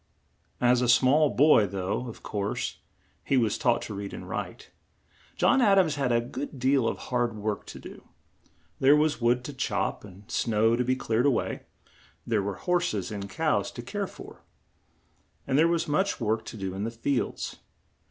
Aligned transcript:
As 0.59 0.81
a 0.81 0.89
small 0.89 1.29
boy, 1.29 1.67
though, 1.67 2.07
of 2.07 2.23
course, 2.23 2.79
he 3.23 3.37
was 3.37 3.55
taught 3.55 3.83
to 3.83 3.93
read 3.93 4.15
and 4.15 4.27
write, 4.27 4.71
John 5.35 5.61
Ad 5.61 5.77
ams 5.77 5.93
had 5.93 6.11
a 6.11 6.19
good 6.19 6.57
deal 6.57 6.87
of 6.87 6.97
hard 6.97 7.35
work 7.35 7.67
to 7.67 7.77
do. 7.77 8.07
There 8.79 8.95
was 8.95 9.21
wood 9.21 9.43
to 9.43 9.53
chop, 9.53 10.03
and 10.03 10.23
snow 10.31 10.75
to 10.75 10.83
be 10.83 10.95
cleared 10.95 11.27
a 11.27 11.29
way; 11.29 11.67
there 12.25 12.41
were 12.41 12.61
hors 12.65 12.95
es 12.95 13.11
and 13.11 13.29
cows 13.29 13.69
to 13.73 13.83
care 13.83 14.07
for, 14.07 14.41
and 15.45 15.55
there 15.55 15.67
was 15.67 15.87
much 15.87 16.19
work 16.19 16.45
to 16.45 16.57
do 16.57 16.73
in 16.73 16.83
the 16.83 16.89
fields. 16.89 17.57